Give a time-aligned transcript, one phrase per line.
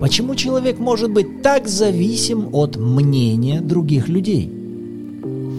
[0.00, 4.52] Почему человек может быть так зависим от мнения других людей?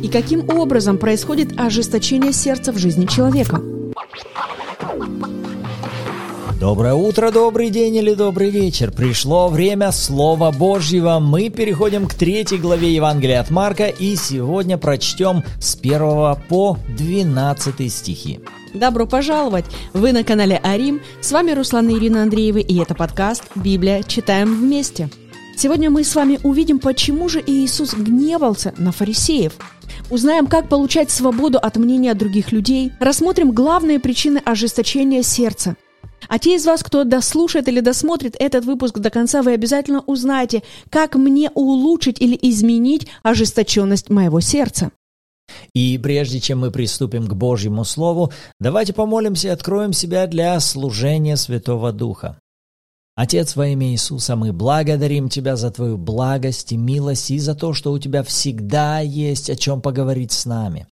[0.03, 3.59] И каким образом происходит ожесточение сердца в жизни человека?
[6.59, 8.92] Доброе утро, добрый день или добрый вечер.
[8.92, 11.20] Пришло время Слова Божьего.
[11.20, 16.00] Мы переходим к третьей главе Евангелия от Марка и сегодня прочтем с 1
[16.48, 18.40] по 12 стихи.
[18.78, 19.66] Добро пожаловать!
[19.94, 21.02] Вы на канале Арим.
[21.20, 24.04] С вами Руслан и Ирина Андреевы, и это подкаст «Библия.
[24.04, 25.09] Читаем вместе».
[25.58, 29.53] Сегодня мы с вами увидим, почему же Иисус гневался на фарисеев.
[30.12, 32.91] Узнаем, как получать свободу от мнения других людей.
[33.00, 35.75] Рассмотрим главные причины ожесточения сердца–
[36.30, 40.64] а те из вас, кто дослушает или досмотрит этот выпуск до конца, вы обязательно узнаете,
[40.89, 44.91] как мне улучшить или изменить ожесточенность моего сердца.
[45.74, 51.38] И прежде чем мы приступим к Божьему Слову, давайте помолимся и откроем себя для служения
[51.38, 52.40] Святого Духа.
[53.16, 57.73] Отец, во имя Иисуса, мы благодарим Тебя за Твою благость и милость и за то,
[57.73, 60.86] что у Тебя всегда есть о чем поговорить с нами.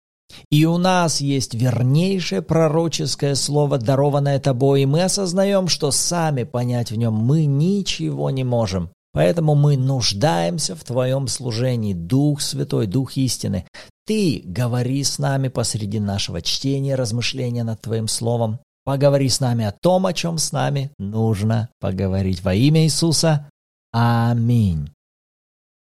[0.50, 6.92] И у нас есть вернейшее пророческое слово, дарованное тобой, и мы осознаем, что сами понять
[6.92, 8.90] в нем мы ничего не можем.
[9.16, 13.66] Поэтому мы нуждаемся в Твоем служении, Дух Святой, Дух истины.
[14.05, 18.59] Ты говори с нами посреди нашего чтения, размышления над Твоим Словом.
[18.83, 22.44] Поговори с нами о том, о чем с нами нужно поговорить.
[22.44, 23.49] Во имя Иисуса.
[23.94, 24.91] Аминь.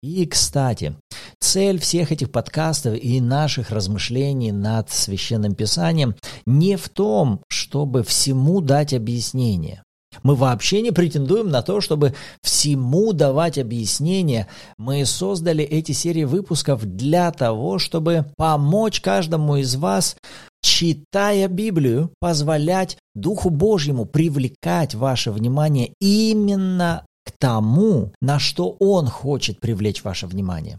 [0.02, 0.94] И, кстати,
[1.40, 8.60] цель всех этих подкастов и наших размышлений над Священным Писанием не в том, чтобы всему
[8.60, 9.82] дать объяснение.
[10.22, 14.48] Мы вообще не претендуем на то, чтобы всему давать объяснение.
[14.78, 20.16] Мы создали эти серии выпусков для того, чтобы помочь каждому из вас,
[20.62, 29.60] читая Библию, позволять Духу Божьему привлекать ваше внимание именно к тому, на что он хочет
[29.60, 30.78] привлечь ваше внимание.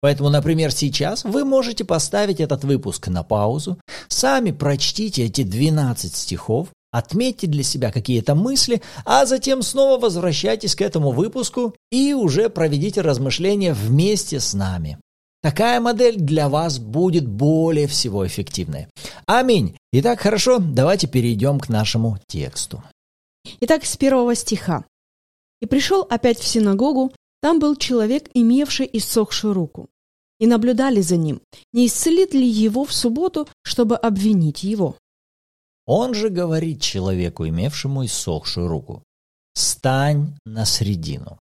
[0.00, 6.68] Поэтому, например, сейчас вы можете поставить этот выпуск на паузу, сами прочтите эти 12 стихов,
[6.90, 13.00] отметьте для себя какие-то мысли, а затем снова возвращайтесь к этому выпуску и уже проведите
[13.00, 14.98] размышления вместе с нами.
[15.40, 18.88] Такая модель для вас будет более всего эффективной.
[19.26, 19.76] Аминь.
[19.92, 22.82] Итак, хорошо, давайте перейдем к нашему тексту.
[23.60, 24.84] Итак, с первого стиха.
[25.60, 29.88] И пришел опять в синагогу, там был человек, имевший иссохшую руку.
[30.40, 31.40] И наблюдали за ним,
[31.72, 34.96] не исцелит ли его в субботу, чтобы обвинить его.
[35.90, 39.02] Он же говорит человеку, имевшему иссохшую руку,
[39.54, 41.38] «Стань на средину».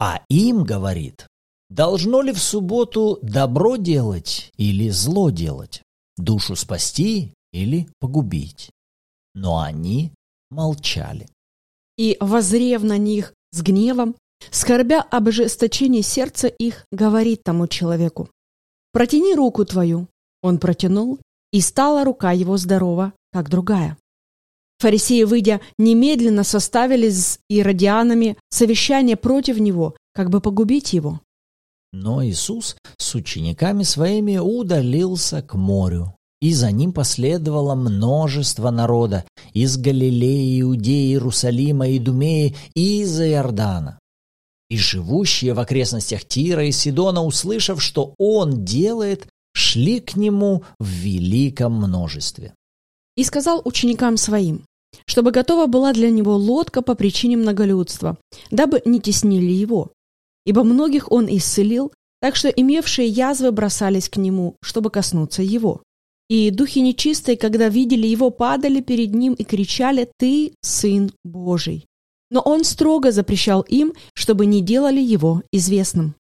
[0.00, 1.28] А им говорит,
[1.70, 5.82] должно ли в субботу добро делать или зло делать,
[6.16, 8.70] душу спасти или погубить.
[9.32, 10.12] Но они
[10.50, 11.28] молчали
[11.96, 14.16] и, возрев на них с гневом,
[14.50, 18.28] скорбя об ожесточении сердца их, говорит тому человеку,
[18.92, 20.08] «Протяни руку твою».
[20.42, 21.18] Он протянул,
[21.52, 23.98] и стала рука его здорова, как другая.
[24.78, 31.20] Фарисеи, выйдя, немедленно составили с иродианами совещание против него, как бы погубить его.
[31.92, 39.76] Но Иисус с учениками своими удалился к морю, и за ним последовало множество народа из
[39.76, 43.98] Галилеи, Иудеи, Иерусалима, Идумеи и из-за Иордана.
[44.70, 50.88] И живущие в окрестностях Тира и Сидона, услышав, что он делает, шли к нему в
[50.88, 52.54] великом множестве.
[53.16, 54.62] И сказал ученикам своим,
[55.06, 58.18] чтобы готова была для него лодка по причине многолюдства,
[58.50, 59.92] дабы не теснили его.
[60.44, 65.82] Ибо многих он исцелил, так что имевшие язвы бросались к нему, чтобы коснуться его.
[66.28, 71.86] И духи нечистые, когда видели его, падали перед ним и кричали «Ты Сын Божий».
[72.30, 76.16] Но он строго запрещал им, чтобы не делали его известным.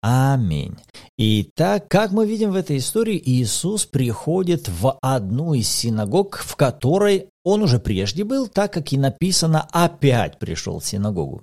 [0.00, 0.76] Аминь.
[1.16, 7.26] Итак, как мы видим в этой истории, Иисус приходит в одну из синагог, в которой
[7.44, 11.42] он уже прежде был, так как и написано, опять пришел в синагогу.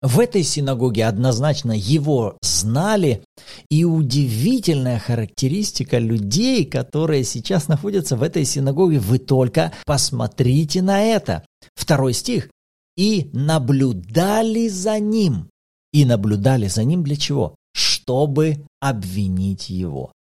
[0.00, 3.22] В этой синагоге однозначно его знали,
[3.70, 11.44] и удивительная характеристика людей, которые сейчас находятся в этой синагоге, вы только посмотрите на это.
[11.74, 12.48] Второй стих.
[12.96, 15.50] «И наблюдали за ним».
[15.92, 17.56] И наблюдали за ним для чего?
[18.02, 20.12] Чтобы обвинить его.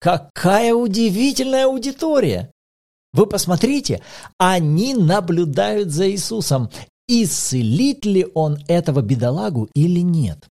[0.00, 2.50] Какая удивительная аудитория!
[3.12, 4.00] Вы посмотрите,
[4.38, 6.70] они наблюдают за Иисусом
[7.10, 10.46] исцелит ли он этого бедолагу или нет.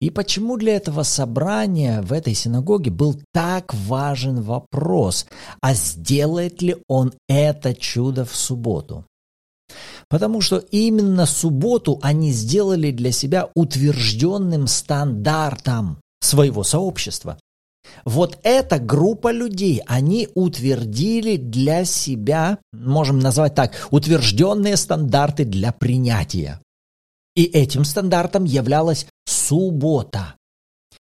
[0.00, 5.26] И почему для этого собрания в этой синагоге был так важен вопрос,
[5.60, 9.04] а сделает ли он это чудо в субботу?
[10.10, 17.38] Потому что именно субботу они сделали для себя утвержденным стандартом своего сообщества.
[18.04, 26.60] Вот эта группа людей, они утвердили для себя, можем назвать так, утвержденные стандарты для принятия.
[27.36, 30.34] И этим стандартом являлась суббота.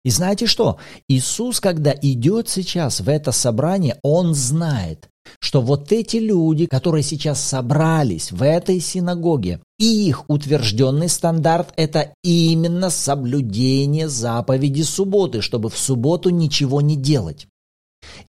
[0.05, 0.77] И знаете что?
[1.07, 5.08] Иисус, когда идет сейчас в это собрание, Он знает,
[5.39, 12.89] что вот эти люди, которые сейчас собрались в этой синагоге, их утвержденный стандарт– это именно
[12.89, 17.47] соблюдение заповеди субботы, чтобы в субботу ничего не делать.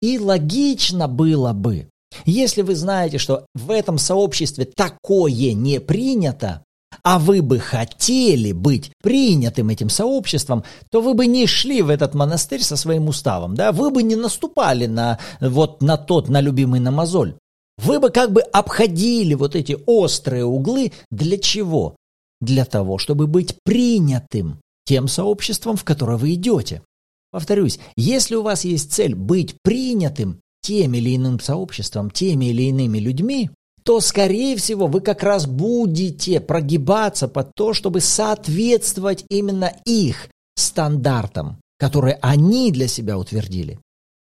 [0.01, 1.89] И логично было бы,
[2.25, 6.65] если вы знаете, что в этом сообществе такое не принято,
[7.03, 12.15] а вы бы хотели быть принятым этим сообществом, то вы бы не шли в этот
[12.15, 16.81] монастырь со своим уставом, да, вы бы не наступали на вот на тот, на любимый
[16.81, 17.35] на мозоль.
[17.79, 21.97] Вы бы как бы обходили вот эти острые углы для чего?
[22.41, 26.83] Для того, чтобы быть принятым тем сообществом, в которое вы идете.
[27.31, 32.99] Повторюсь, если у вас есть цель быть принятым тем или иным сообществом, теми или иными
[32.99, 33.51] людьми,
[33.89, 41.57] то, скорее всего, вы как раз будете прогибаться под то, чтобы соответствовать именно их стандартам,
[41.79, 43.81] которые они для себя утвердили.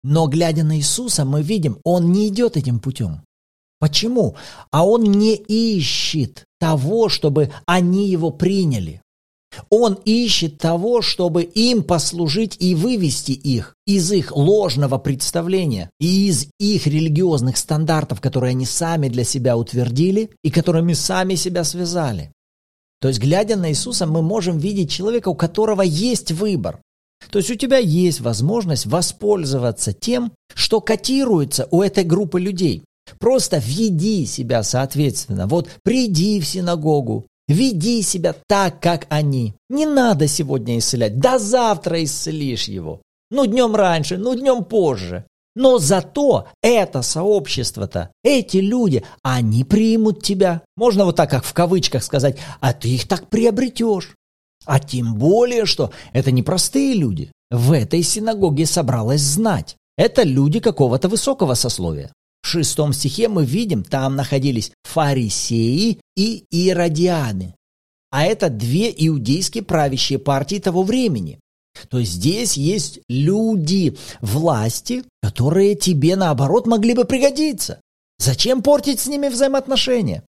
[0.03, 3.21] Но глядя на Иисуса, мы видим, Он не идет этим путем.
[3.79, 4.35] Почему?
[4.71, 9.03] А Он не ищет того, чтобы они Его приняли.
[9.69, 16.47] Он ищет того, чтобы им послужить и вывести их из их ложного представления и из
[16.58, 22.32] их религиозных стандартов, которые они сами для себя утвердили и которыми сами себя связали.
[23.00, 26.81] То есть, глядя на Иисуса, мы можем видеть человека, у которого есть выбор.
[27.31, 32.82] То есть у тебя есть возможность воспользоваться тем, что котируется у этой группы людей.
[33.19, 35.46] Просто веди себя соответственно.
[35.46, 39.55] Вот приди в синагогу, Веди себя так, как они.
[39.69, 43.02] Не надо сегодня исцелять, до завтра исцелишь его.
[43.32, 45.25] Ну, днем раньше, ну, днем позже.
[45.56, 50.62] Но зато это сообщество-то, эти люди, они примут тебя.
[50.76, 54.14] Можно вот так, как в кавычках сказать, а ты их так приобретешь.
[54.64, 57.32] А тем более, что это не простые люди.
[57.50, 59.75] В этой синагоге собралось знать.
[59.99, 62.12] Это люди какого-то высокого сословия.
[62.43, 67.55] В шестом стихе мы видим, там находились фарисеи и иродианы.
[68.11, 71.39] А это две иудейские правящие партии того времени.
[71.89, 77.81] То есть здесь есть люди власти, которые тебе наоборот могли бы пригодиться.
[78.19, 80.25] Зачем портить с ними взаимоотношения?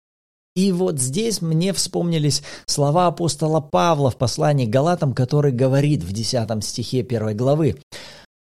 [0.56, 6.12] И вот здесь мне вспомнились слова апостола Павла в послании к Галатам, который говорит в
[6.12, 7.78] 10 стихе 1 главы.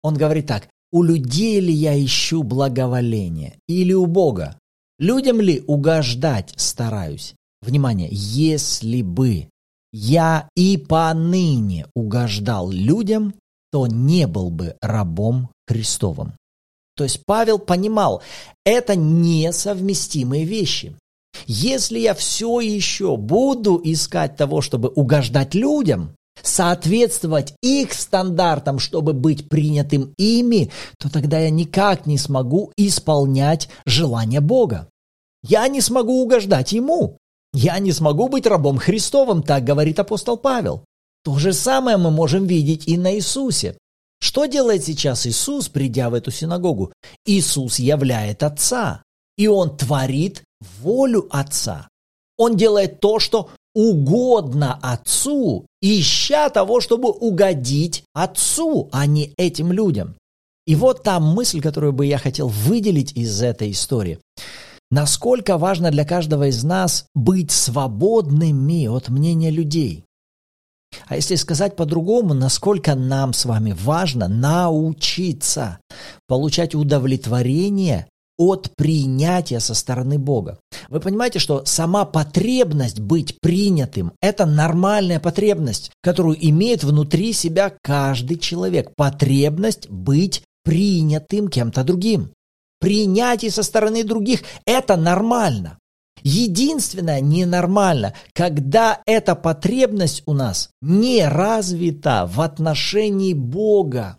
[0.01, 4.57] Он говорит так, у людей ли я ищу благоволение или у Бога?
[4.97, 7.35] Людям ли угождать стараюсь?
[7.61, 9.49] Внимание, если бы
[9.91, 13.33] я и поныне угождал людям,
[13.73, 16.31] то не был бы рабом Христовым.
[16.95, 18.21] То есть Павел понимал,
[18.63, 20.95] это несовместимые вещи.
[21.45, 29.49] Если я все еще буду искать того, чтобы угождать людям, соответствовать их стандартам, чтобы быть
[29.49, 34.89] принятым ими, то тогда я никак не смогу исполнять желания Бога.
[35.43, 37.17] Я не смогу угождать Ему.
[37.53, 40.83] Я не смогу быть рабом Христовым, так говорит апостол Павел.
[41.23, 43.77] То же самое мы можем видеть и на Иисусе.
[44.19, 46.91] Что делает сейчас Иисус, придя в эту синагогу?
[47.25, 49.03] Иисус являет Отца,
[49.37, 50.43] и Он творит
[50.81, 51.87] волю Отца.
[52.37, 60.15] Он делает то, что угодно Отцу, ища того, чтобы угодить Отцу, а не этим людям.
[60.65, 64.19] И вот та мысль, которую бы я хотел выделить из этой истории.
[64.89, 70.03] Насколько важно для каждого из нас быть свободными от мнения людей.
[71.07, 75.79] А если сказать по-другому, насколько нам с вами важно научиться
[76.27, 80.59] получать удовлетворение от принятия со стороны Бога.
[80.89, 88.37] Вы понимаете, что сама потребность быть принятым– это нормальная потребность, которую имеет внутри себя каждый
[88.37, 88.91] человек.
[88.95, 92.31] Потребность быть принятым кем-то другим.
[92.79, 95.79] Принятие со стороны других– это нормально.
[96.23, 104.17] Единственное ненормально, когда эта потребность у нас не развита в отношении Бога.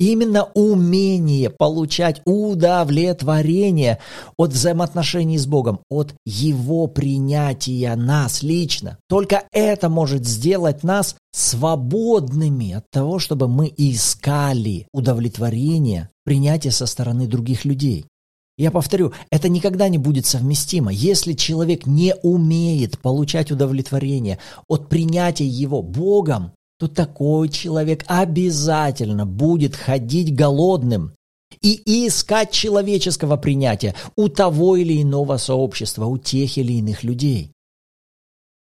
[0.00, 3.98] Именно умение получать удовлетворение
[4.38, 8.96] от взаимоотношений с Богом, от Его принятия нас лично.
[9.10, 17.26] Только это может сделать нас свободными от того, чтобы мы искали удовлетворение, принятие со стороны
[17.26, 18.06] других людей.
[18.56, 20.90] Я повторю, это никогда не будет совместимо.
[20.90, 29.76] Если человек не умеет получать удовлетворение от принятия его Богом, то такой человек обязательно будет
[29.76, 31.14] ходить голодным
[31.60, 37.52] и искать человеческого принятия у того или иного сообщества, у тех или иных людей.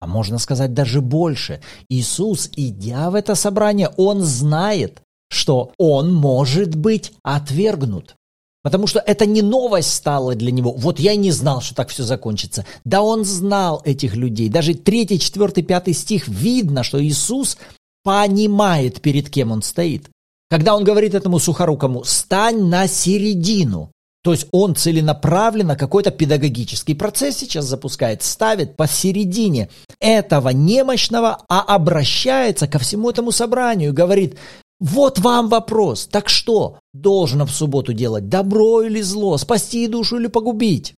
[0.00, 1.60] А можно сказать даже больше.
[1.88, 8.16] Иисус, идя в это собрание, Он знает, что Он может быть отвергнут.
[8.64, 10.72] Потому что это не новость стала для него.
[10.72, 12.66] Вот я не знал, что так все закончится.
[12.84, 14.48] Да он знал этих людей.
[14.48, 17.56] Даже 3, 4, 5 стих видно, что Иисус
[18.08, 20.08] понимает, перед кем он стоит.
[20.48, 23.92] Когда он говорит этому сухорукому «стань на середину»,
[24.24, 29.68] то есть он целенаправленно какой-то педагогический процесс сейчас запускает, ставит посередине
[30.00, 34.38] этого немощного, а обращается ко всему этому собранию, говорит,
[34.80, 36.06] вот вам вопрос.
[36.10, 38.30] Так что должно в субботу делать?
[38.30, 39.36] Добро или зло?
[39.36, 40.94] Спасти душу или погубить?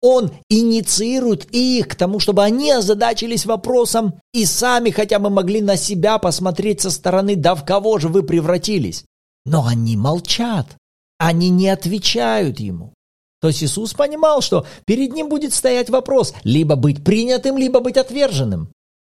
[0.00, 5.76] Он инициирует их к тому, чтобы они озадачились вопросом и сами хотя бы могли на
[5.76, 9.04] себя посмотреть со стороны, да в кого же вы превратились.
[9.44, 10.76] Но они молчат,
[11.18, 12.92] они не отвечают ему.
[13.40, 17.96] То есть Иисус понимал, что перед ним будет стоять вопрос либо быть принятым, либо быть
[17.96, 18.72] отверженным.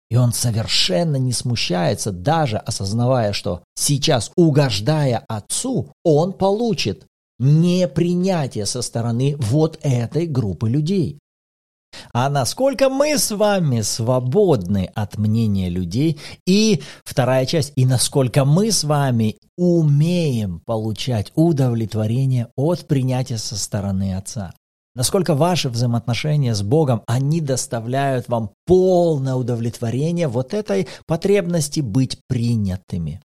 [0.10, 7.06] И он совершенно не смущается, даже осознавая, что сейчас, угождая Отцу, он получит
[7.40, 11.20] непринятие со стороны вот этой группы людей.
[12.12, 16.20] А насколько мы с вами свободны от мнения людей?
[16.46, 24.16] И вторая часть, и насколько мы с вами умеем получать удовлетворение от принятия со стороны
[24.16, 24.54] Отца?
[24.96, 33.22] Насколько ваши взаимоотношения с Богом, они доставляют вам полное удовлетворение вот этой потребности быть принятыми.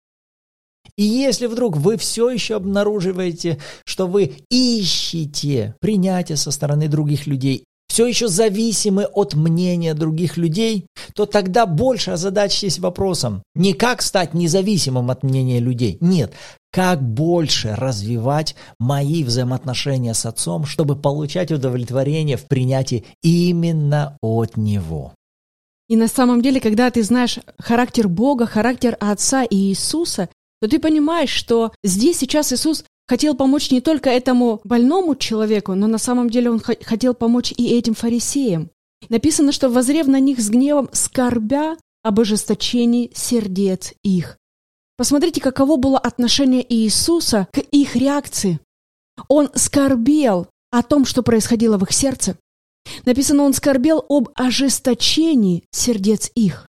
[0.99, 7.65] И если вдруг вы все еще обнаруживаете, что вы ищете принятие со стороны других людей,
[7.89, 14.35] все еще зависимы от мнения других людей, то тогда больше озадачьтесь вопросом не как стать
[14.35, 16.33] независимым от мнения людей, нет,
[16.73, 25.15] как больше развивать мои взаимоотношения с Отцом, чтобы получать удовлетворение в принятии именно от Него.
[25.89, 30.29] И на самом деле, когда ты знаешь характер Бога, характер Отца и Иисуса,
[30.61, 35.87] то ты понимаешь, что здесь сейчас Иисус хотел помочь не только этому больному человеку, но
[35.87, 38.71] на самом деле он хотел помочь и этим фарисеям.
[39.09, 44.37] Написано, что возрев на них с гневом, скорбя об ожесточении сердец их.
[44.97, 48.59] Посмотрите, каково было отношение Иисуса к их реакции.
[49.29, 52.37] Он скорбел о том, что происходило в их сердце.
[53.05, 56.67] Написано, он скорбел об ожесточении сердец их.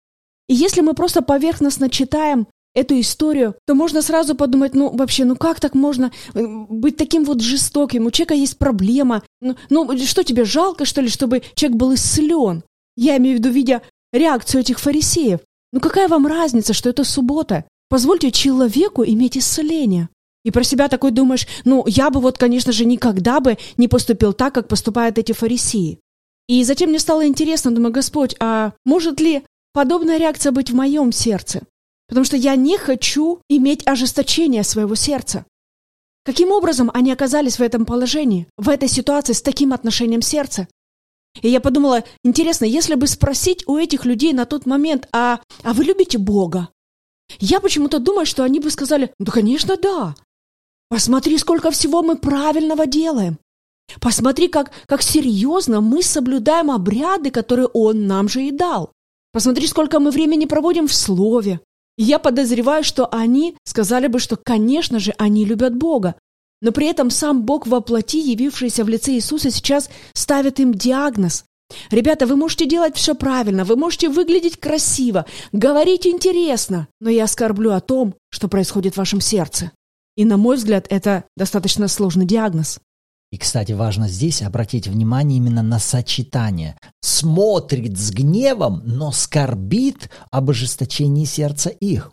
[0.48, 5.34] И если мы просто поверхностно читаем эту историю, то можно сразу подумать, ну вообще, ну
[5.34, 8.06] как так можно э, быть таким вот жестоким?
[8.06, 9.22] У человека есть проблема.
[9.40, 12.62] Ну, ну что тебе жалко, что ли, чтобы человек был исцелен?
[12.94, 15.40] Я имею в виду, видя реакцию этих фарисеев.
[15.72, 17.64] Ну какая вам разница, что это суббота?
[17.88, 20.10] Позвольте человеку иметь исцеление.
[20.44, 24.32] И про себя такой думаешь, ну, я бы вот, конечно же, никогда бы не поступил
[24.32, 25.98] так, как поступают эти фарисеи.
[26.46, 29.42] И затем мне стало интересно, думаю, Господь, а может ли
[29.72, 31.62] подобная реакция быть в моем сердце?
[32.08, 35.44] Потому что я не хочу иметь ожесточение своего сердца.
[36.24, 40.68] Каким образом они оказались в этом положении, в этой ситуации с таким отношением сердца?
[41.42, 45.72] И я подумала, интересно, если бы спросить у этих людей на тот момент, а, а
[45.72, 46.68] вы любите Бога?
[47.38, 50.14] Я почему-то думаю, что они бы сказали, ну, конечно, да.
[50.88, 53.38] Посмотри, сколько всего мы правильного делаем.
[54.00, 58.92] Посмотри, как, как серьезно мы соблюдаем обряды, которые Он нам же и дал.
[59.32, 61.60] Посмотри, сколько мы времени проводим в Слове.
[61.96, 66.16] Я подозреваю, что они сказали бы, что, конечно же, они любят Бога.
[66.62, 71.44] Но при этом сам Бог во плоти, явившийся в лице Иисуса, сейчас ставит им диагноз.
[71.90, 77.72] Ребята, вы можете делать все правильно, вы можете выглядеть красиво, говорить интересно, но я оскорблю
[77.72, 79.72] о том, что происходит в вашем сердце.
[80.16, 82.78] И, на мой взгляд, это достаточно сложный диагноз.
[83.36, 86.74] И, кстати, важно здесь обратить внимание именно на сочетание.
[87.02, 92.12] Смотрит с гневом, но скорбит об ожесточении сердца их.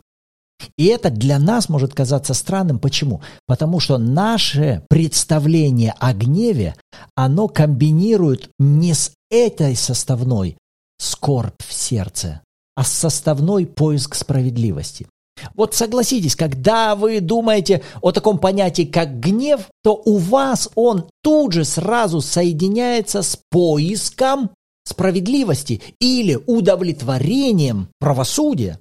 [0.76, 2.78] И это для нас может казаться странным.
[2.78, 3.22] Почему?
[3.46, 6.74] Потому что наше представление о гневе,
[7.14, 10.58] оно комбинирует не с этой составной
[10.98, 12.42] скорбь в сердце,
[12.76, 15.06] а с составной поиск справедливости.
[15.54, 21.52] Вот согласитесь, когда вы думаете о таком понятии, как гнев, то у вас он тут
[21.52, 24.50] же сразу соединяется с поиском
[24.84, 28.78] справедливости или удовлетворением правосудия.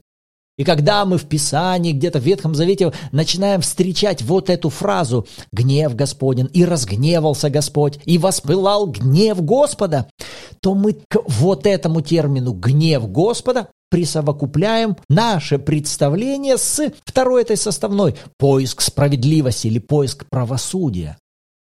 [0.56, 5.96] И когда мы в Писании, где-то в Ветхом Завете начинаем встречать вот эту фразу «гнев
[5.96, 10.08] Господень», и разгневался Господь, и воспылал гнев Господа,
[10.62, 18.16] то мы к вот этому термину «гнев Господа» присовокупляем наше представление с второй этой составной–
[18.40, 21.16] поиск справедливости или поиск правосудия.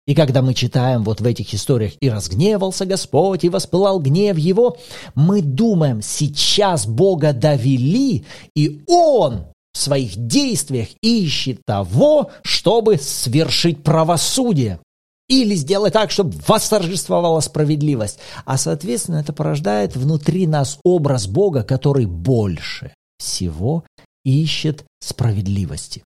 [0.09, 4.76] И когда мы читаем вот в этих историях «И разгневался Господь, и воспылал гнев Его»,
[5.14, 8.25] мы думаем, сейчас Бога довели,
[8.56, 14.80] и Он в своих действиях ищет того, чтобы свершить правосудие.
[15.28, 18.18] Или сделать так, чтобы восторжествовала справедливость.
[18.45, 23.85] А, соответственно, это порождает внутри нас образ Бога, который больше всего
[24.25, 26.04] ищет справедливости.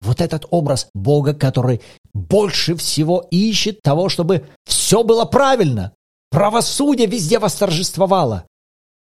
[0.00, 1.80] Вот этот образ Бога, который
[2.12, 5.92] больше всего ищет того, чтобы все было правильно.
[6.30, 8.46] Правосудие везде восторжествовало.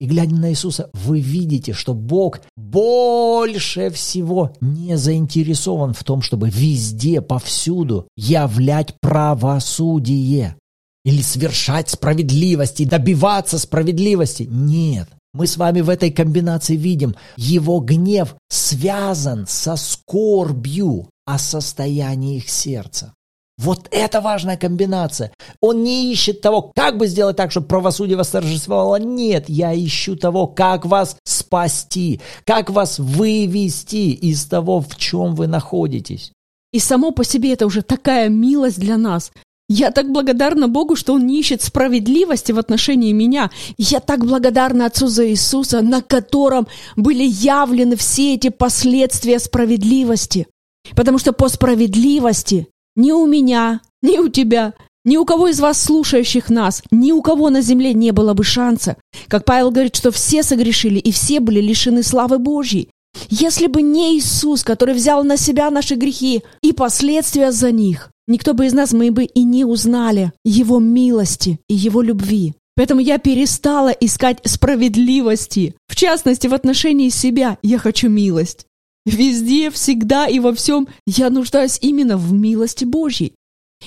[0.03, 6.51] И глядя на Иисуса, вы видите, что Бог больше всего не заинтересован в том, чтобы
[6.51, 10.57] везде, повсюду являть правосудие
[11.05, 14.49] или совершать справедливость и добиваться справедливости.
[14.51, 15.09] Нет.
[15.35, 22.49] Мы с вами в этой комбинации видим, его гнев связан со скорбью о состоянии их
[22.49, 23.15] сердца.
[23.59, 25.33] Вот это важная комбинация.
[25.61, 28.97] Он не ищет того, как бы сделать так, чтобы правосудие восторжествовало.
[28.97, 35.47] Нет, я ищу того, как вас спасти, как вас вывести из того, в чем вы
[35.47, 36.33] находитесь.
[36.73, 39.31] И само по себе это уже такая милость для нас.
[39.69, 43.51] Я так благодарна Богу, что Он не ищет справедливости в отношении меня.
[43.79, 46.67] Я так благодарна Отцу за Иисуса, на котором
[46.97, 50.47] были явлены все эти последствия справедливости.
[50.95, 52.67] Потому что по справедливости
[52.97, 57.23] ни у меня, ни у тебя, ни у кого из вас, слушающих нас, ни у
[57.23, 58.97] кого на земле не было бы шанса.
[59.29, 62.89] Как Павел говорит, что все согрешили и все были лишены славы Божьей.
[63.29, 68.55] Если бы не Иисус, который взял на себя наши грехи и последствия за них, никто
[68.55, 72.55] бы из нас, мы бы и не узнали Его милости и Его любви.
[72.75, 75.75] Поэтому я перестала искать справедливости.
[75.89, 78.67] В частности, в отношении себя я хочу милость.
[79.05, 83.35] Везде, всегда и во всем я нуждаюсь именно в милости Божьей.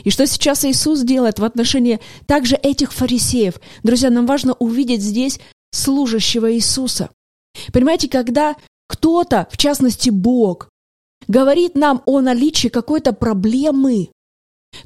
[0.03, 3.61] И что сейчас Иисус делает в отношении также этих фарисеев?
[3.83, 5.39] Друзья, нам важно увидеть здесь
[5.71, 7.09] служащего Иисуса.
[7.71, 8.55] Понимаете, когда
[8.87, 10.69] кто-то, в частности Бог,
[11.27, 14.09] говорит нам о наличии какой-то проблемы,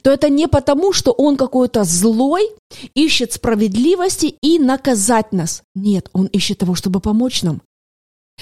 [0.04, 2.48] то это не потому, что он какой-то злой,
[2.94, 5.64] ищет справедливости и наказать нас.
[5.74, 7.62] Нет, он ищет того, чтобы помочь нам.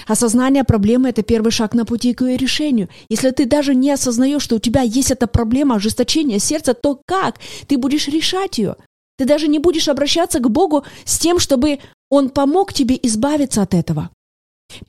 [0.05, 2.89] Осознание проблемы– это первый шаг на пути к ее решению.
[3.09, 7.39] Если ты даже не осознаешь, что у тебя есть эта проблема ожесточения сердца, то как
[7.67, 8.75] ты будешь решать ее?
[9.17, 11.79] Ты даже не будешь обращаться к Богу с тем, чтобы
[12.09, 14.11] Он помог тебе избавиться от этого.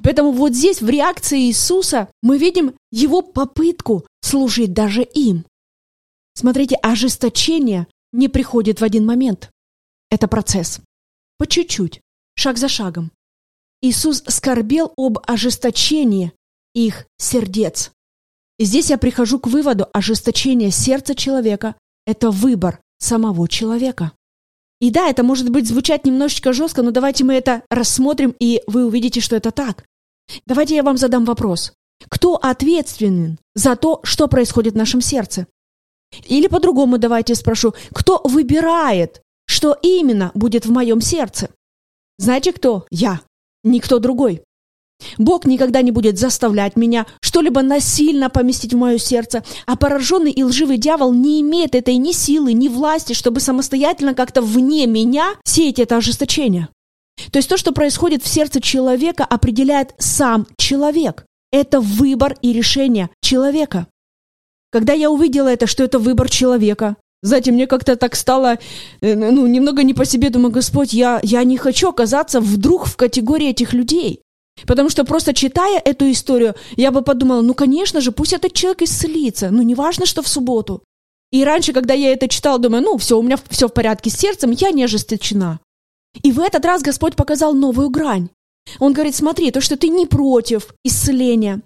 [0.03, 5.45] Поэтому вот здесь в реакции Иисуса мы видим Его попытку служить даже им.
[6.35, 9.51] Смотрите, ожесточение не приходит в один момент.
[10.11, 10.81] Это процесс.
[11.39, 12.01] По чуть-чуть,
[12.35, 13.11] шаг за шагом.
[13.81, 16.33] Иисус скорбел об ожесточении
[16.75, 17.93] их сердец.
[18.59, 24.13] И здесь я прихожу к выводу, ожесточение сердца человека– это выбор самого человека.
[24.81, 28.87] И да, это может быть звучать немножечко жестко, но давайте мы это рассмотрим, и вы
[28.87, 29.85] увидите, что это так.
[30.47, 31.73] Давайте я вам задам вопрос.
[32.09, 35.47] Кто ответственен за то, что происходит в нашем сердце?
[36.27, 41.51] Или по-другому давайте спрошу, кто выбирает, что именно будет в моем сердце?
[42.19, 42.87] Знаете кто?
[42.91, 43.21] Я
[43.71, 44.43] никто другой.
[45.17, 50.43] Бог никогда не будет заставлять меня что-либо насильно поместить в мое сердце, а пораженный и
[50.43, 55.79] лживый дьявол не имеет этой ни силы, ни власти, чтобы самостоятельно как-то вне меня сеять
[55.79, 56.69] это ожесточение.
[57.31, 61.25] То есть то, что происходит в сердце человека, определяет сам человек.
[61.51, 63.87] Это выбор и решение человека.
[64.71, 68.59] Когда я увидела это, что это выбор человека, знаете, мне как-то так стало,
[69.01, 70.31] э, ну, немного не по себе.
[70.31, 74.21] Думаю, Господь, я, я не хочу оказаться вдруг в категории этих людей.
[74.67, 78.83] Потому что просто читая эту историю, я бы подумала, ну, конечно же, пусть этот человек
[78.83, 79.51] исцелится.
[79.51, 80.83] Ну, не важно, что в субботу.
[81.33, 84.17] И раньше, когда я это читала, думаю, ну, все, у меня все в порядке с
[84.17, 85.61] сердцем, я не ожесточена.
[86.23, 88.29] И в этот раз Господь показал новую грань.
[88.79, 91.63] Он говорит, смотри, то, что ты не против исцеления,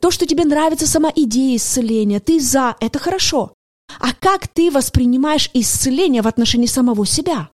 [0.00, 3.52] то, что тебе нравится сама идея исцеления, ты за, это хорошо
[4.00, 7.50] а как ты воспринимаешь исцеление в отношении самого себя.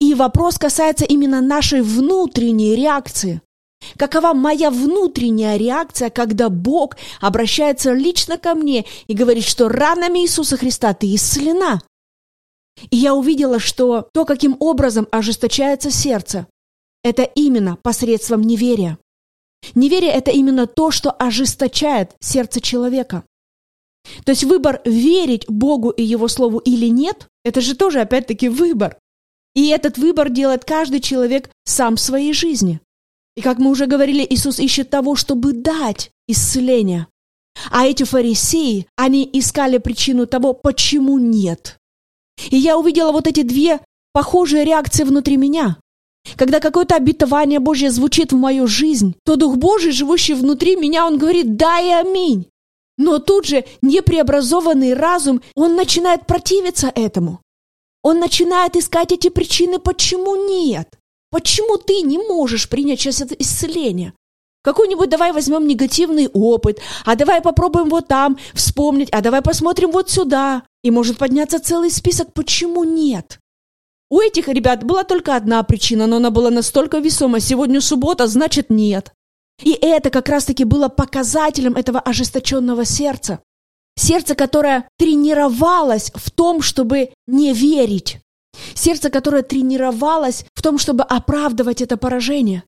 [0.00, 3.42] И вопрос касается именно нашей внутренней реакции.
[3.96, 10.56] Какова моя внутренняя реакция, когда Бог обращается лично ко мне и говорит, что ранами Иисуса
[10.56, 11.80] Христа ты исцелена?
[12.90, 16.46] И я увидела, что то, каким образом ожесточается сердце,
[17.02, 18.98] это именно посредством неверия.
[19.74, 23.24] Неверие– это именно то, что ожесточает сердце человека.
[24.24, 28.96] То есть выбор верить Богу и Его Слову или нет, это же тоже опять-таки выбор.
[29.54, 32.80] И этот выбор делает каждый человек сам в своей жизни.
[33.36, 37.06] И как мы уже говорили, Иисус ищет того, чтобы дать исцеление.
[37.70, 41.78] А эти фарисеи, они искали причину того, почему нет.
[42.50, 43.80] И я увидела вот эти две
[44.12, 45.76] похожие реакции внутри меня.
[46.36, 51.18] Когда какое-то обетование Божье звучит в мою жизнь, то Дух Божий, живущий внутри меня, он
[51.18, 52.46] говорит «да и аминь».
[53.00, 57.40] Но тут же непреобразованный разум, он начинает противиться этому.
[58.02, 60.86] Он начинает искать эти причины, почему нет.
[61.30, 64.12] Почему ты не можешь принять сейчас это исцеление?
[64.62, 70.10] Какой-нибудь давай возьмем негативный опыт, а давай попробуем вот там вспомнить, а давай посмотрим вот
[70.10, 70.64] сюда.
[70.82, 73.38] И может подняться целый список, почему нет.
[74.10, 77.40] У этих ребят была только одна причина, но она была настолько весома.
[77.40, 79.14] Сегодня суббота, значит нет.
[79.62, 83.40] И это как раз-таки было показателем этого ожесточенного сердца.
[83.96, 88.18] Сердце, которое тренировалось в том, чтобы не верить.
[88.74, 92.64] Сердце, которое тренировалось в том, чтобы оправдывать это поражение.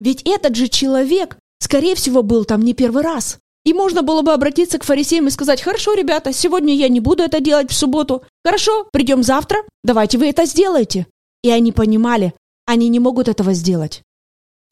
[0.00, 3.38] Ведь этот же человек, скорее всего, был там не первый раз.
[3.64, 7.24] И можно было бы обратиться к фарисеям и сказать, хорошо, ребята, сегодня я не буду
[7.24, 8.24] это делать в субботу.
[8.44, 11.06] Хорошо, придем завтра, давайте вы это сделаете.
[11.42, 12.32] И они понимали,
[12.64, 14.02] они не могут этого сделать.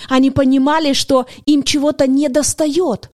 [0.09, 3.11] Они понимали, что им чего-то не достает,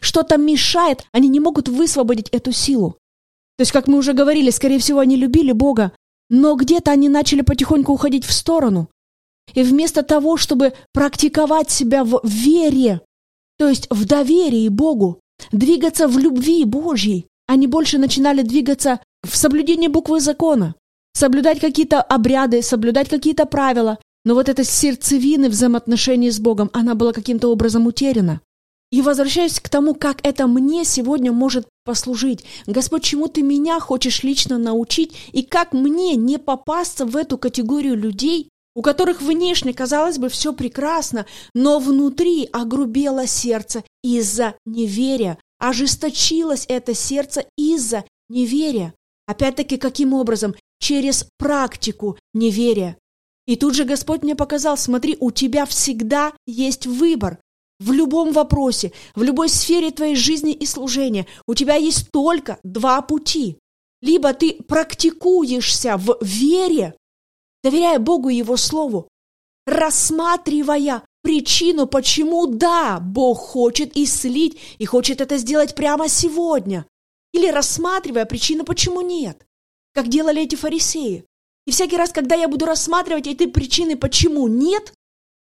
[0.00, 2.96] что-то мешает, они не могут высвободить эту силу.
[3.58, 5.92] То есть, как мы уже говорили, скорее всего, они любили Бога,
[6.30, 8.88] но где-то они начали потихоньку уходить в сторону.
[9.54, 13.02] И вместо того, чтобы практиковать себя в вере,
[13.58, 19.88] то есть в доверии Богу, двигаться в любви Божьей, они больше начинали двигаться в соблюдении
[19.88, 20.74] буквы закона,
[21.12, 27.12] соблюдать какие-то обряды, соблюдать какие-то правила, но вот эта сердцевина взаимоотношений с Богом, она была
[27.12, 28.40] каким-то образом утеряна.
[28.92, 32.44] И возвращаясь к тому, как это мне сегодня может послужить.
[32.66, 37.96] Господь, чему ты меня хочешь лично научить, и как мне не попасться в эту категорию
[37.96, 46.66] людей, у которых внешне, казалось бы, все прекрасно, но внутри огрубело сердце из-за неверия, ожесточилось
[46.68, 48.94] это сердце из-за неверия.
[49.26, 50.54] Опять-таки, каким образом?
[50.80, 52.98] Через практику неверия.
[53.46, 57.38] И тут же Господь мне показал, смотри, у тебя всегда есть выбор.
[57.80, 63.02] В любом вопросе, в любой сфере твоей жизни и служения у тебя есть только два
[63.02, 63.58] пути.
[64.00, 66.94] Либо ты практикуешься в вере,
[67.64, 69.08] доверяя Богу и Его Слову,
[69.66, 76.86] рассматривая причину, почему да, Бог хочет исцелить и хочет это сделать прямо сегодня.
[77.32, 79.44] Или рассматривая причину, почему нет,
[79.92, 81.24] как делали эти фарисеи.
[81.66, 84.92] И всякий раз, когда я буду рассматривать эти причины, почему нет,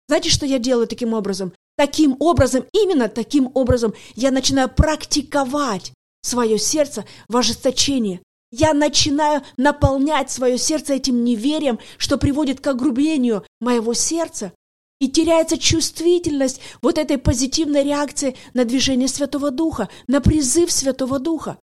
[0.07, 1.53] знаете, что я делаю таким образом?
[1.77, 8.21] Таким образом, именно таким образом я начинаю практиковать свое сердце в ожесточении.
[8.51, 14.53] Я начинаю наполнять свое сердце этим неверием, что приводит к огрублению моего сердца.
[15.01, 21.59] И теряется чувствительность вот этой позитивной реакции на движение Святого Духа, на призыв Святого Духа.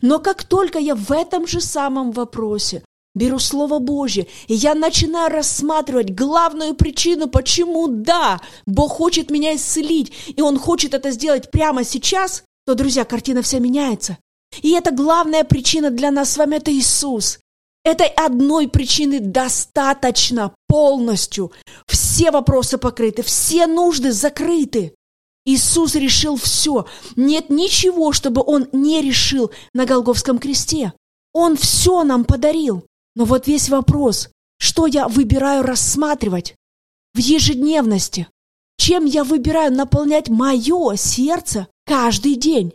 [0.00, 2.82] Но как только я в этом же самом вопросе
[3.20, 10.12] беру Слово Божье, и я начинаю рассматривать главную причину, почему да, Бог хочет меня исцелить,
[10.34, 14.16] и Он хочет это сделать прямо сейчас, то, друзья, картина вся меняется.
[14.62, 17.38] И это главная причина для нас с вами– это Иисус.
[17.84, 21.52] Этой одной причины достаточно полностью.
[21.86, 24.94] Все вопросы покрыты, все нужды закрыты.
[25.44, 26.86] Иисус решил все.
[27.16, 30.92] Нет ничего, чтобы Он не решил на Голговском кресте.
[31.32, 32.84] Он все нам подарил.
[33.14, 36.54] Но вот весь вопрос, что я выбираю рассматривать
[37.14, 38.28] в ежедневности?
[38.76, 42.72] Чем я выбираю наполнять мое сердце каждый день?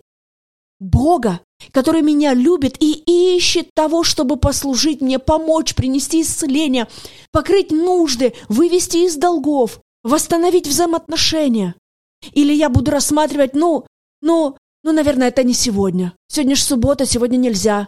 [0.79, 1.39] Бога,
[1.71, 6.87] который меня любит и ищет того, чтобы послужить мне, помочь, принести исцеление,
[7.31, 11.75] покрыть нужды, вывести из долгов, восстановить взаимоотношения.
[12.33, 13.85] Или я буду рассматривать, ну,
[14.21, 16.13] ну, ну, наверное, это не сегодня.
[16.27, 17.87] Сегодня же суббота, сегодня нельзя.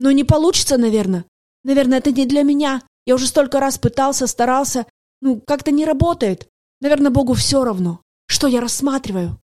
[0.00, 1.24] Но не получится, наверное.
[1.64, 2.82] Наверное, это не для меня.
[3.06, 4.86] Я уже столько раз пытался, старался.
[5.20, 6.48] Ну, как-то не работает.
[6.80, 9.38] Наверное, Богу все равно, что я рассматриваю.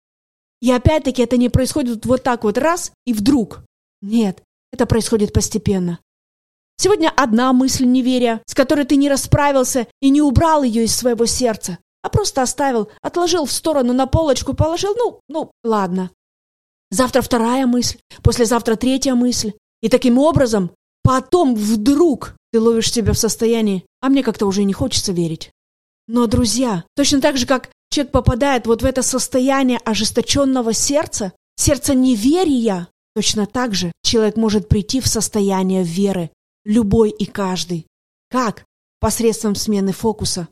[0.61, 3.65] И опять-таки это не происходит вот так вот раз и вдруг.
[4.01, 5.99] Нет, это происходит постепенно.
[6.77, 11.27] Сегодня одна мысль неверия, с которой ты не расправился и не убрал ее из своего
[11.27, 16.11] сердца, а просто оставил, отложил в сторону на полочку, положил, ну, ну, ладно.
[16.91, 19.53] Завтра вторая мысль, послезавтра третья мысль.
[19.81, 20.71] И таким образом
[21.05, 25.51] Потом вдруг ты ловишь себя в состоянии, а мне как-то уже не хочется верить.
[26.09, 31.95] Но, друзья, точно так же, как человек попадает вот в это состояние ожесточенного сердца, сердца
[31.95, 36.31] неверия, точно так же человек может прийти в состояние веры,
[36.65, 37.87] любой и каждый.
[38.31, 38.65] Как?
[38.99, 40.49] Посредством смены фокуса.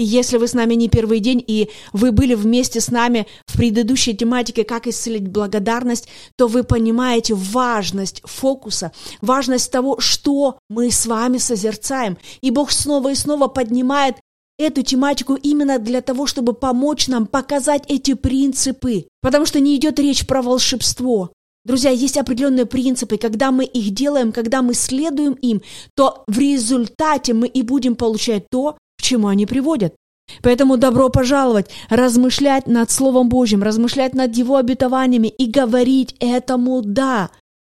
[0.00, 3.58] И если вы с нами не первый день, и вы были вместе с нами в
[3.58, 11.04] предыдущей тематике «Как исцелить благодарность», то вы понимаете важность фокуса, важность того, что мы с
[11.04, 12.16] вами созерцаем.
[12.40, 14.16] И Бог снова и снова поднимает
[14.58, 19.04] эту тематику именно для того, чтобы помочь нам показать эти принципы.
[19.20, 21.30] Потому что не идет речь про волшебство.
[21.66, 25.60] Друзья, есть определенные принципы, когда мы их делаем, когда мы следуем им,
[25.94, 29.94] то в результате мы и будем получать то, к чему они приводят.
[30.42, 37.30] Поэтому добро пожаловать, размышлять над Словом Божьим, размышлять над Его обетованиями и говорить этому «да».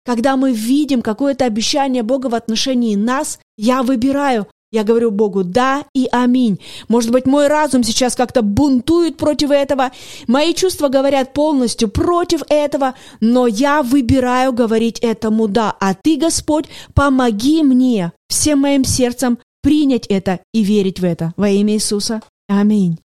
[0.05, 5.83] Когда мы видим какое-то обещание Бога в отношении нас, я выбираю, я говорю Богу «да»
[5.95, 6.59] и «аминь».
[6.87, 9.91] Может быть, мой разум сейчас как-то бунтует против этого,
[10.27, 15.75] мои чувства говорят полностью против этого, но я выбираю говорить этому «да».
[15.79, 21.33] А Ты, Господь, помоги мне всем моим сердцем принять это и верить в это.
[21.37, 22.21] Во имя Иисуса.
[22.47, 22.99] Аминь.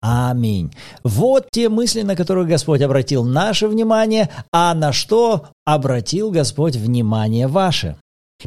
[0.00, 0.70] Аминь.
[1.02, 7.48] Вот те мысли, на которые Господь обратил наше внимание, а на что обратил Господь внимание
[7.48, 7.96] ваше.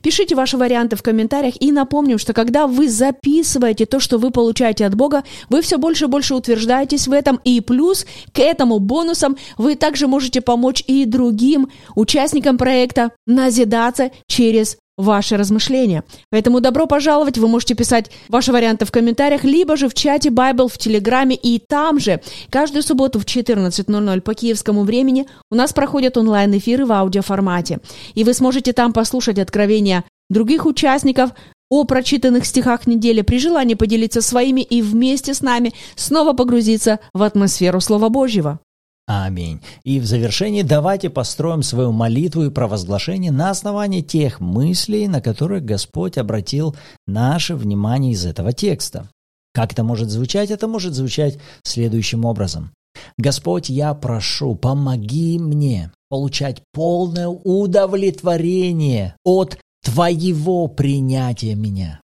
[0.01, 4.85] Пишите ваши варианты в комментариях и напомним, что когда вы записываете то, что вы получаете
[4.85, 9.35] от Бога, вы все больше и больше утверждаетесь в этом, и плюс к этому бонусам
[9.57, 16.03] вы также можете помочь и другим участникам проекта назидаться через ваши размышления.
[16.31, 20.67] Поэтому добро пожаловать, вы можете писать ваши варианты в комментариях, либо же в чате Bible
[20.67, 26.17] в Телеграме, и там же каждую субботу в 14.00 по киевскому времени у нас проходят
[26.17, 27.79] онлайн-эфиры в аудиоформате.
[28.15, 31.31] И вы сможете там послушать откровения других участников,
[31.69, 37.21] о прочитанных стихах недели, при желании поделиться своими и вместе с нами снова погрузиться в
[37.23, 38.59] атмосферу Слова Божьего.
[39.07, 39.61] Аминь.
[39.85, 45.61] И в завершении давайте построим свою молитву и провозглашение на основании тех мыслей, на которые
[45.61, 46.75] Господь обратил
[47.07, 49.09] наше внимание из этого текста.
[49.53, 50.51] Как это может звучать?
[50.51, 52.71] Это может звучать следующим образом.
[53.17, 62.01] Господь, я прошу, помоги мне получать полное удовлетворение от Твоего принятия меня.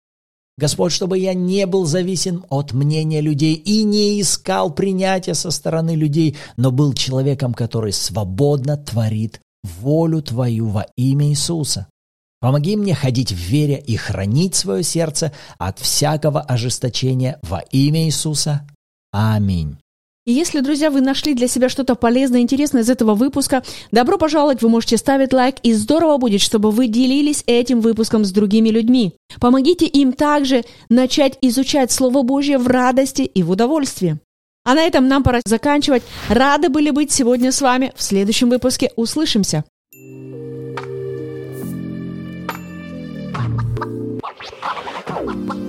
[0.59, 5.95] Господь, чтобы я не был зависим от мнения людей и не искал принятия со стороны
[5.95, 11.89] людей, но был человеком, который свободно творит волю Твою во имя Иисуса.
[12.41, 18.67] Помоги мне ходить в вере и хранить свое сердце от всякого ожесточения во имя Иисуса.
[19.13, 19.82] Аминь.
[20.25, 24.63] И если, друзья, вы нашли для себя что-то полезное, интересное из этого выпуска, добро пожаловать,
[24.63, 29.15] вы можете ставить лайк, и здорово будет, чтобы вы делились этим выпуском с другими людьми.
[29.41, 34.19] Помогите им также начать изучать Слово Божье в радости и в удовольствии.
[34.65, 36.05] А на этом нам пора заканчивать.
[36.29, 37.93] Рады были быть сегодня с вами.
[37.97, 39.65] В следующем выпуске услышимся.
[45.25, 45.62] What?